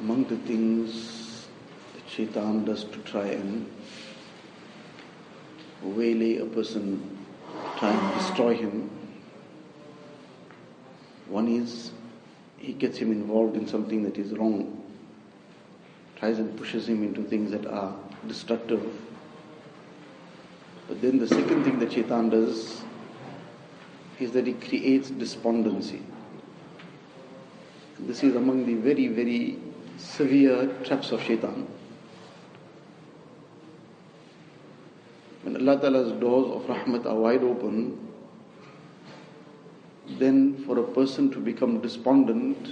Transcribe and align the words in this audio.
among 0.00 0.24
the 0.24 0.36
things 0.38 1.46
that 1.94 2.08
shaitan 2.08 2.64
does 2.64 2.84
to 2.84 2.98
try 2.98 3.26
and 3.26 3.70
waylay 5.82 6.36
a 6.38 6.44
person, 6.44 7.18
try 7.78 7.90
and 7.90 8.18
destroy 8.18 8.54
him, 8.54 8.90
one 11.28 11.48
is 11.48 11.92
he 12.58 12.72
gets 12.72 12.98
him 12.98 13.10
involved 13.10 13.56
in 13.56 13.66
something 13.66 14.02
that 14.02 14.18
is 14.18 14.32
wrong, 14.32 14.82
tries 16.16 16.38
and 16.38 16.56
pushes 16.56 16.88
him 16.88 17.02
into 17.02 17.22
things 17.22 17.50
that 17.50 17.66
are 17.66 17.94
destructive. 18.26 18.84
But 20.88 21.00
then 21.00 21.18
the 21.18 21.28
second 21.28 21.64
thing 21.64 21.78
that 21.80 21.92
shaitan 21.92 22.30
does 22.30 22.82
is 24.18 24.32
that 24.32 24.46
he 24.46 24.54
creates 24.54 25.10
despondency. 25.10 26.02
This 27.98 28.22
is 28.22 28.36
among 28.36 28.66
the 28.66 28.74
very, 28.74 29.08
very 29.08 29.58
severe 29.96 30.66
traps 30.84 31.12
of 31.12 31.22
shaitan. 31.22 31.66
When 35.42 35.56
Allah 35.56 35.80
Ta'ala's 35.80 36.12
doors 36.20 36.50
of 36.56 36.62
rahmat 36.68 37.06
are 37.06 37.14
wide 37.14 37.42
open, 37.42 37.98
then 40.18 40.64
for 40.64 40.78
a 40.78 40.82
person 40.82 41.30
to 41.30 41.38
become 41.38 41.80
despondent, 41.80 42.68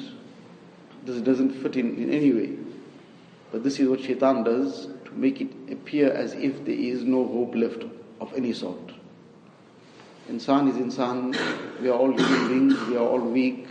this 1.05 1.21
doesn't 1.21 1.53
fit 1.63 1.77
in 1.77 1.97
in 1.97 2.13
any 2.13 2.33
way. 2.33 2.57
But 3.53 3.63
this 3.63 3.79
is 3.79 3.89
what 3.89 4.01
shaitan 4.01 4.43
does 4.43 4.89
to 5.05 5.13
make 5.13 5.41
it 5.41 5.51
appear 5.71 6.13
as 6.13 6.35
if 6.35 6.65
there 6.65 6.75
is 6.75 7.05
no 7.05 7.27
hope 7.27 7.55
left 7.55 7.85
of 8.21 8.33
any 8.35 8.53
sort. 8.53 8.93
Insan 10.29 10.69
is 10.69 10.77
insan, 10.77 11.37
we 11.81 11.89
are 11.89 11.99
all 11.99 12.11
human 12.11 12.49
beings, 12.49 12.89
we 12.89 12.97
are 12.97 13.07
all 13.07 13.21
weak. 13.21 13.67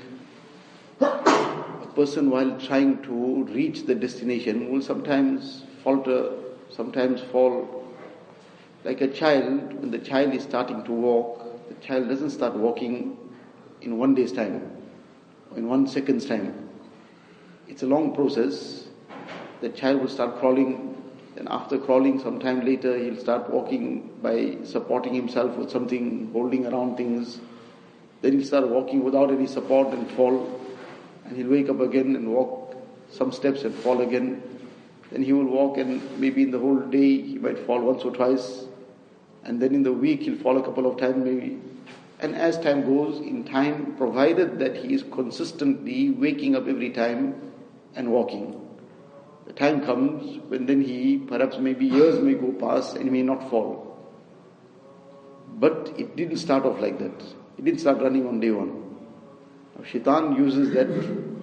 Person 1.96 2.32
while 2.32 2.60
trying 2.60 3.04
to 3.04 3.44
reach 3.52 3.86
the 3.86 3.94
destination 3.94 4.72
will 4.72 4.82
sometimes 4.82 5.64
falter, 5.84 6.32
sometimes 6.70 7.22
fall. 7.22 7.86
Like 8.84 9.02
a 9.02 9.08
child, 9.08 9.74
when 9.80 9.92
the 9.92 10.00
child 10.00 10.34
is 10.34 10.42
starting 10.42 10.84
to 10.86 10.92
walk, 10.92 11.70
the 11.70 11.76
child 11.76 12.10
doesn't 12.10 12.32
start 12.32 12.56
walking 12.56 13.16
in 13.82 14.00
one 14.00 14.16
day's 14.16 14.32
time, 14.32 14.72
in 15.56 15.68
one 15.68 15.86
second's 15.86 16.26
time. 16.26 16.68
It's 17.68 17.84
a 17.84 17.88
long 17.88 18.16
process. 18.16 18.88
The 19.62 19.70
child 19.70 20.02
will 20.02 20.10
start 20.10 20.40
crawling, 20.40 20.96
and 21.38 21.48
after 21.48 21.78
crawling, 21.78 22.20
sometime 22.20 22.66
later, 22.66 22.98
he'll 22.98 23.20
start 23.20 23.50
walking 23.52 24.10
by 24.22 24.58
supporting 24.64 25.14
himself 25.14 25.56
with 25.58 25.70
something, 25.70 26.32
holding 26.34 26.66
around 26.66 26.98
things. 26.98 27.40
Then 28.22 28.34
he'll 28.34 28.48
start 28.48 28.68
walking 28.68 29.04
without 29.04 29.30
any 29.30 29.46
support 29.46 29.94
and 29.94 30.10
fall. 30.12 30.60
And 31.26 31.38
he'll 31.38 31.50
wake 31.50 31.70
up 31.70 31.80
again 31.80 32.16
and 32.16 32.34
walk 32.34 32.76
some 33.10 33.32
steps 33.32 33.64
and 33.64 33.74
fall 33.74 34.02
again. 34.02 34.42
Then 35.12 35.24
he 35.24 35.34
will 35.34 35.46
walk 35.46 35.78
and 35.78 36.02
maybe 36.20 36.44
in 36.44 36.52
the 36.52 36.60
whole 36.60 36.80
day 36.80 37.22
he 37.22 37.38
might 37.38 37.60
fall 37.60 37.82
once 37.82 38.04
or 38.04 38.12
twice. 38.12 38.66
And 39.44 39.62
then 39.62 39.76
in 39.76 39.84
the 39.84 39.94
week 39.94 40.22
he'll 40.24 40.38
fall 40.38 40.58
a 40.58 40.64
couple 40.64 40.86
of 40.86 41.00
times 41.00 41.24
maybe. 41.24 41.60
And 42.20 42.36
as 42.36 42.58
time 42.58 42.86
goes, 42.86 43.20
in 43.20 43.44
time, 43.44 43.96
provided 43.98 44.58
that 44.60 44.78
he 44.78 44.94
is 44.94 45.04
consistently 45.12 46.10
waking 46.10 46.56
up 46.56 46.68
every 46.68 46.90
time 46.90 47.52
and 47.96 48.12
walking, 48.12 48.64
the 49.46 49.54
time 49.54 49.86
comes 49.86 50.40
when 50.48 50.66
then 50.66 50.82
he, 50.82 51.18
perhaps 51.18 51.58
maybe 51.58 51.86
years 51.86 52.20
may 52.20 52.34
go 52.34 52.54
past 52.54 52.96
and 52.96 53.04
he 53.06 53.10
may 53.10 53.24
not 53.24 53.50
fall. 53.50 53.98
But 55.56 55.94
it 55.98 56.16
didn't 56.16 56.38
start 56.38 56.66
off 56.66 56.80
like 56.80 56.98
that. 57.00 57.22
It 57.58 57.66
didn't 57.66 57.82
start 57.82 58.00
running 58.00 58.28
on 58.28 58.40
day 58.40 58.52
one. 58.52 58.93
Shaitan 59.86 60.36
uses 60.36 60.72
that 60.72 60.88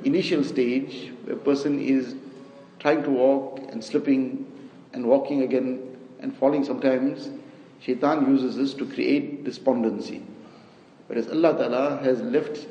initial 0.05 0.43
stage 0.45 1.13
where 1.25 1.37
a 1.37 1.39
person 1.39 1.79
is 1.81 2.15
trying 2.79 3.03
to 3.03 3.11
walk 3.11 3.61
and 3.71 3.85
slipping 3.85 4.47
and 4.93 5.07
walking 5.07 5.43
again 5.43 5.97
and 6.21 6.37
falling 6.37 6.65
sometimes. 6.65 7.31
Shaitan 7.81 8.31
uses 8.31 8.57
this 8.57 8.75
to 8.75 8.87
create 8.87 9.45
despondency. 9.45 10.23
Whereas 11.07 11.29
Allah 11.29 11.57
Ta'ala 11.57 12.01
has 12.03 12.21
left 12.21 12.67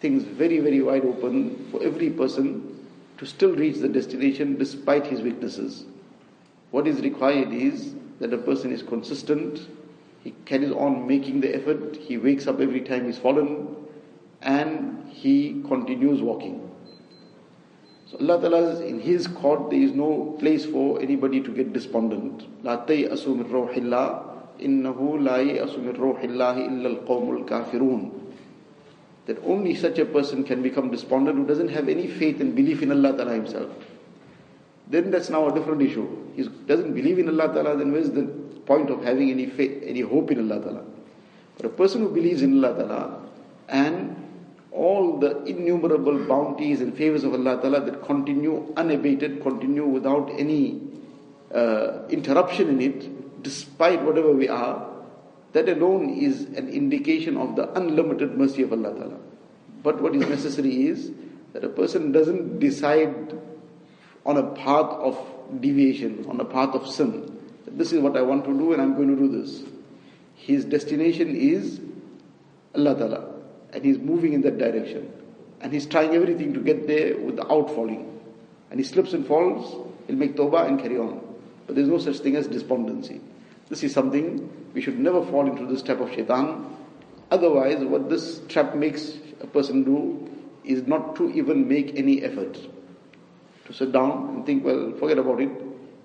things 0.00 0.24
very, 0.24 0.58
very 0.58 0.82
wide 0.82 1.04
open 1.04 1.68
for 1.70 1.82
every 1.82 2.10
person 2.10 2.84
to 3.18 3.26
still 3.26 3.54
reach 3.54 3.78
the 3.78 3.88
destination 3.88 4.56
despite 4.58 5.06
his 5.06 5.22
weaknesses. 5.22 5.84
What 6.70 6.86
is 6.86 7.00
required 7.00 7.52
is 7.52 7.94
that 8.18 8.32
a 8.32 8.38
person 8.38 8.72
is 8.72 8.82
consistent, 8.82 9.68
he 10.22 10.34
carries 10.44 10.72
on 10.72 11.06
making 11.06 11.40
the 11.40 11.54
effort, 11.54 11.96
he 11.96 12.18
wakes 12.18 12.46
up 12.46 12.60
every 12.60 12.80
time 12.80 13.06
he's 13.06 13.18
fallen, 13.18 13.85
and 14.41 15.07
he 15.09 15.61
continues 15.67 16.21
walking. 16.21 16.67
So 18.11 18.17
Allah 18.19 18.41
Ta'ala 18.41 18.85
in 18.85 18.99
His 18.99 19.27
court 19.27 19.69
there 19.69 19.79
is 19.79 19.93
no 19.93 20.35
place 20.39 20.65
for 20.65 21.01
anybody 21.01 21.41
to 21.41 21.51
get 21.51 21.73
despondent. 21.73 22.43
لا 22.63 22.85
تيأسوا 22.85 23.35
من 23.35 23.47
روح 23.51 23.75
الله 23.77 24.31
إنه 24.61 25.19
لا 25.19 25.37
يأس 25.37 25.79
من 25.79 25.95
روح 25.95 26.21
الله 26.23 26.67
إلا 26.67 26.87
القوم 26.87 27.37
الكافرون 27.37 28.21
that 29.27 29.37
only 29.45 29.75
such 29.75 29.99
a 29.99 30.05
person 30.05 30.43
can 30.43 30.61
become 30.61 30.89
despondent 30.89 31.37
who 31.37 31.45
doesn't 31.45 31.69
have 31.69 31.87
any 31.87 32.07
faith 32.07 32.41
and 32.41 32.55
belief 32.55 32.81
in 32.81 32.91
Allah 32.91 33.15
Ta'ala 33.15 33.33
himself. 33.33 33.69
Then 34.87 35.11
that's 35.11 35.29
now 35.29 35.47
a 35.47 35.53
different 35.53 35.81
issue. 35.81 36.07
He 36.35 36.43
doesn't 36.65 36.93
believe 36.93 37.19
in 37.19 37.29
Allah 37.29 37.53
Ta'ala, 37.53 37.77
then 37.77 37.91
where's 37.91 38.09
the 38.09 38.23
point 38.65 38.89
of 38.89 39.03
having 39.03 39.29
any 39.29 39.45
faith, 39.45 39.83
any 39.85 40.01
hope 40.01 40.31
in 40.31 40.51
Allah 40.51 40.61
Ta'ala? 40.63 40.83
But 41.55 41.65
a 41.65 41.69
person 41.69 42.01
who 42.01 42.09
believes 42.09 42.41
in 42.41 42.63
Allah 42.63 42.75
Ta'ala 42.75 43.21
and 43.69 44.15
all 44.76 45.18
the 45.18 45.42
innumerable 45.44 46.18
bounties 46.26 46.80
and 46.80 46.96
favors 46.96 47.24
of 47.24 47.32
Allah 47.32 47.60
Ta'ala 47.60 47.80
that 47.86 48.04
continue 48.04 48.72
unabated, 48.76 49.42
continue 49.42 49.86
without 49.86 50.30
any 50.38 50.80
uh, 51.54 52.06
interruption 52.08 52.68
in 52.68 52.80
it, 52.80 53.42
despite 53.42 54.02
whatever 54.02 54.32
we 54.32 54.48
are, 54.48 54.86
that 55.52 55.68
alone 55.68 56.10
is 56.10 56.42
an 56.56 56.68
indication 56.68 57.36
of 57.36 57.56
the 57.56 57.72
unlimited 57.78 58.36
mercy 58.36 58.62
of 58.62 58.72
Allah 58.72 58.94
Ta'ala. 58.94 59.18
But 59.82 60.00
what 60.02 60.14
is 60.14 60.28
necessary 60.28 60.86
is 60.88 61.10
that 61.52 61.64
a 61.64 61.68
person 61.68 62.12
doesn't 62.12 62.58
decide 62.58 63.34
on 64.26 64.36
a 64.36 64.42
path 64.54 64.90
of 64.90 65.18
deviation, 65.60 66.26
on 66.28 66.40
a 66.40 66.44
path 66.44 66.74
of 66.74 66.86
sin. 66.88 67.32
This 67.66 67.92
is 67.92 68.00
what 68.00 68.16
I 68.16 68.22
want 68.22 68.44
to 68.44 68.52
do 68.52 68.72
and 68.72 68.82
I'm 68.82 68.94
going 68.94 69.16
to 69.16 69.16
do 69.16 69.40
this. 69.40 69.62
His 70.34 70.64
destination 70.64 71.34
is 71.34 71.80
Allah 72.74 72.94
Ta'ala 72.94 73.25
and 73.76 73.84
he's 73.84 73.98
moving 73.98 74.32
in 74.32 74.40
that 74.40 74.56
direction. 74.56 75.12
And 75.60 75.70
he's 75.70 75.84
trying 75.84 76.14
everything 76.14 76.54
to 76.54 76.60
get 76.60 76.86
there 76.86 77.18
without 77.18 77.68
falling. 77.74 78.20
And 78.70 78.80
he 78.80 78.84
slips 78.84 79.12
and 79.12 79.26
falls, 79.26 79.86
he'll 80.06 80.16
make 80.16 80.34
tawbah 80.34 80.66
and 80.66 80.80
carry 80.80 80.96
on. 80.96 81.22
But 81.66 81.76
there's 81.76 81.88
no 81.88 81.98
such 81.98 82.20
thing 82.20 82.36
as 82.36 82.46
despondency. 82.46 83.20
This 83.68 83.84
is 83.84 83.92
something 83.92 84.48
we 84.72 84.80
should 84.80 84.98
never 84.98 85.22
fall 85.26 85.46
into 85.46 85.66
this 85.66 85.82
trap 85.82 86.00
of 86.00 86.10
shaitan. 86.10 86.74
Otherwise, 87.30 87.84
what 87.84 88.08
this 88.08 88.40
trap 88.48 88.74
makes 88.74 89.12
a 89.42 89.46
person 89.46 89.84
do 89.84 90.26
is 90.64 90.86
not 90.86 91.14
to 91.16 91.30
even 91.32 91.68
make 91.68 91.96
any 91.96 92.22
effort. 92.22 92.58
To 93.66 93.74
sit 93.74 93.92
down 93.92 94.28
and 94.30 94.46
think, 94.46 94.64
well, 94.64 94.94
forget 94.98 95.18
about 95.18 95.42
it. 95.42 95.50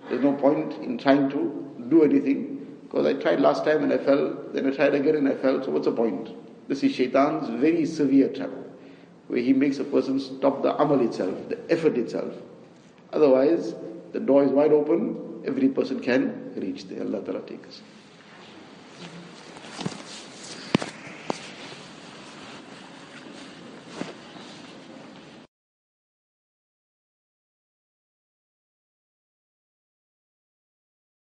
There's 0.09 0.23
no 0.23 0.33
point 0.33 0.73
in 0.83 0.97
trying 0.97 1.29
to 1.29 1.85
do 1.87 2.03
anything. 2.03 2.79
Because 2.83 3.05
I 3.05 3.13
tried 3.13 3.39
last 3.39 3.63
time 3.63 3.83
and 3.83 3.93
I 3.93 3.97
fell, 3.97 4.35
then 4.51 4.67
I 4.67 4.71
tried 4.71 4.93
again 4.93 5.15
and 5.15 5.29
I 5.29 5.35
fell, 5.35 5.63
so 5.63 5.71
what's 5.71 5.85
the 5.85 5.93
point? 5.93 6.29
This 6.71 6.83
is 6.83 6.95
shaitan's 6.95 7.49
very 7.49 7.85
severe 7.85 8.29
trap, 8.29 8.49
where 9.27 9.41
he 9.41 9.51
makes 9.51 9.79
a 9.79 9.83
person 9.83 10.21
stop 10.21 10.63
the 10.63 10.73
amal 10.81 11.01
itself, 11.05 11.49
the 11.49 11.59
effort 11.69 11.97
itself. 11.97 12.33
Otherwise, 13.11 13.75
the 14.13 14.21
door 14.21 14.45
is 14.45 14.51
wide 14.51 14.71
open, 14.71 15.43
every 15.45 15.67
person 15.67 15.99
can 15.99 16.53
reach 16.55 16.87
there. 16.87 17.01
Allah 17.01 17.21
Ta'ala 17.25 17.41
take 17.41 17.67
us. 17.67 17.81